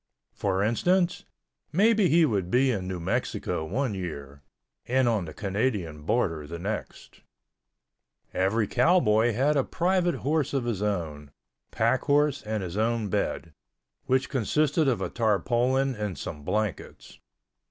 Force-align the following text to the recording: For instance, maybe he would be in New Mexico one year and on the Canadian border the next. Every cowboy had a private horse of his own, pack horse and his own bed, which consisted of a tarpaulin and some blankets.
For 0.33 0.63
instance, 0.63 1.25
maybe 1.71 2.09
he 2.09 2.25
would 2.25 2.49
be 2.49 2.71
in 2.71 2.87
New 2.87 2.99
Mexico 2.99 3.63
one 3.63 3.93
year 3.93 4.41
and 4.87 5.07
on 5.07 5.25
the 5.25 5.31
Canadian 5.35 6.01
border 6.01 6.47
the 6.47 6.57
next. 6.57 7.21
Every 8.33 8.65
cowboy 8.65 9.31
had 9.33 9.55
a 9.55 9.63
private 9.63 10.15
horse 10.25 10.55
of 10.55 10.65
his 10.65 10.81
own, 10.81 11.29
pack 11.69 12.01
horse 12.05 12.41
and 12.41 12.63
his 12.63 12.77
own 12.77 13.09
bed, 13.09 13.53
which 14.07 14.27
consisted 14.27 14.87
of 14.87 15.01
a 15.01 15.09
tarpaulin 15.11 15.93
and 15.93 16.17
some 16.17 16.41
blankets. 16.43 17.19